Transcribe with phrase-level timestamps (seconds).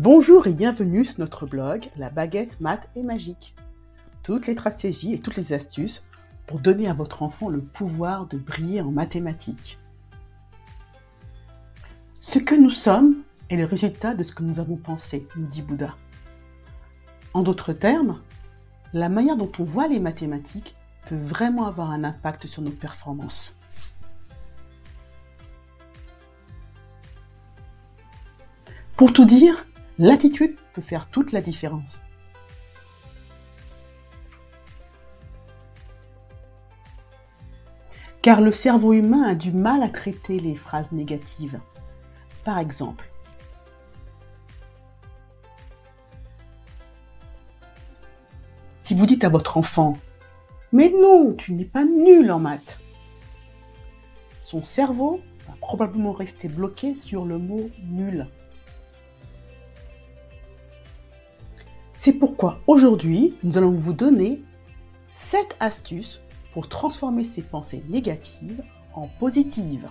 [0.00, 3.56] Bonjour et bienvenue sur notre blog La baguette maths et magique.
[4.22, 6.04] Toutes les stratégies et toutes les astuces
[6.46, 9.76] pour donner à votre enfant le pouvoir de briller en mathématiques.
[12.20, 13.16] Ce que nous sommes
[13.50, 15.96] est le résultat de ce que nous avons pensé, nous dit Bouddha.
[17.34, 18.20] En d'autres termes,
[18.92, 20.76] la manière dont on voit les mathématiques
[21.08, 23.58] peut vraiment avoir un impact sur nos performances.
[28.96, 29.64] Pour tout dire,
[29.98, 32.04] l'attitude peut faire toute la différence.
[38.22, 41.60] Car le cerveau humain a du mal à traiter les phrases négatives.
[42.44, 43.08] Par exemple,
[48.80, 49.96] si vous dites à votre enfant
[50.72, 52.78] Mais non, tu n'es pas nul en maths,
[54.40, 58.26] son cerveau va probablement rester bloqué sur le mot nul.
[62.08, 64.42] C'est pourquoi aujourd'hui, nous allons vous donner
[65.12, 66.22] 7 astuces
[66.54, 68.62] pour transformer ces pensées négatives
[68.94, 69.90] en positives.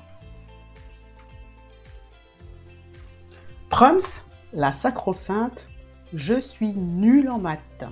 [3.70, 4.02] Prums,
[4.52, 5.68] la sacro-sainte,
[6.12, 7.86] je suis nul en maths.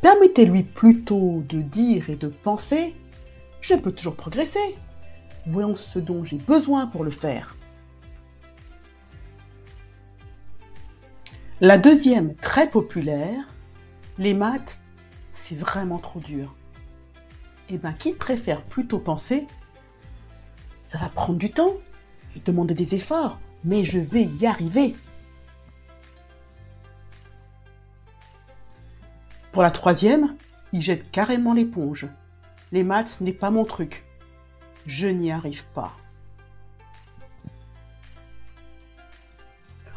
[0.00, 2.94] Permettez-lui plutôt de dire et de penser
[3.60, 4.76] Je peux toujours progresser.
[5.46, 7.54] Voyons ce dont j'ai besoin pour le faire.
[11.64, 13.48] La deuxième, très populaire,
[14.18, 14.78] les maths,
[15.32, 16.54] c'est vraiment trop dur.
[17.70, 19.46] Eh bien, qui préfère plutôt penser
[20.90, 21.72] Ça va prendre du temps
[22.44, 24.94] demander des efforts, mais je vais y arriver.
[29.50, 30.36] Pour la troisième,
[30.74, 32.06] il jette carrément l'éponge.
[32.72, 34.04] Les maths, n'est pas mon truc.
[34.84, 35.96] Je n'y arrive pas.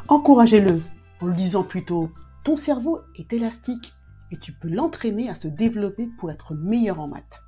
[0.08, 0.80] Encouragez-le
[1.20, 2.12] en lui disant plutôt
[2.44, 3.94] ton cerveau est élastique
[4.30, 7.42] et tu peux l'entraîner à se développer pour être meilleur en maths.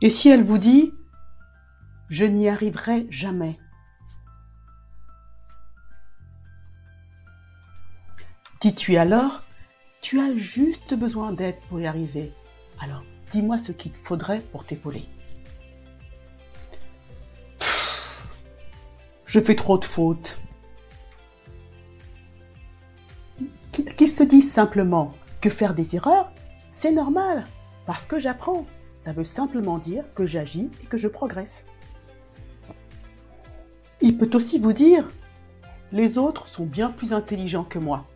[0.00, 0.94] Et si elle vous dit
[2.08, 3.58] je n'y arriverai jamais
[8.60, 9.42] Dis-tu alors
[10.00, 12.32] tu as juste besoin d'aide pour y arriver.
[12.80, 15.04] Alors dis-moi ce qu'il faudrait pour t'épauler.
[19.30, 20.40] Je fais trop de fautes.
[23.70, 26.32] Qu'ils se disent simplement que faire des erreurs,
[26.72, 27.44] c'est normal,
[27.86, 28.66] parce que j'apprends.
[28.98, 31.64] Ça veut simplement dire que j'agis et que je progresse.
[34.00, 35.06] Il peut aussi vous dire,
[35.92, 38.06] les autres sont bien plus intelligents que moi.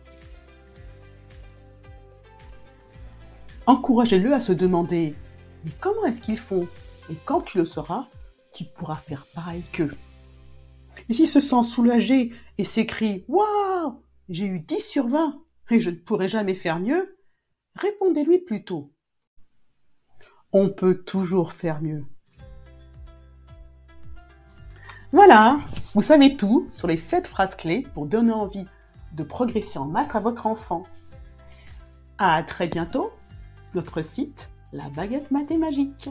[3.67, 5.15] Encouragez-le à se demander,
[5.63, 6.67] mais comment est-ce qu'ils font?
[7.09, 8.07] Et quand tu le sauras,
[8.51, 9.95] tu pourras faire pareil qu'eux.
[11.09, 15.89] Et s'il se sent soulagé et s'écrie Waouh J'ai eu 10 sur 20 et je
[15.89, 17.17] ne pourrai jamais faire mieux,
[17.75, 18.93] répondez-lui plutôt
[20.51, 22.05] On peut toujours faire mieux.
[25.11, 25.59] Voilà,
[25.93, 28.65] vous savez tout sur les 7 phrases clés pour donner envie
[29.13, 30.83] de progresser en maths à votre enfant.
[32.17, 33.11] À très bientôt
[33.63, 36.09] sur notre site La Baguette Mathémagique.